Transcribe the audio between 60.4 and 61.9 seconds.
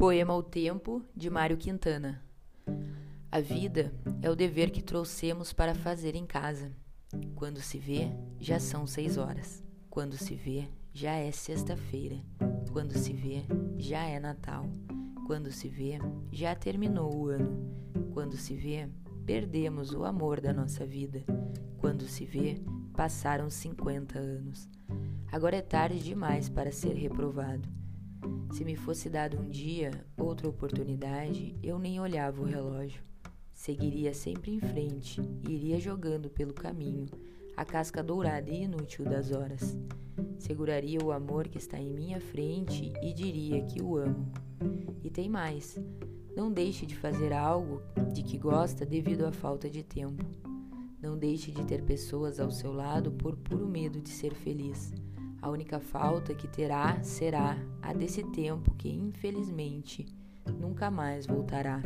nunca mais voltará.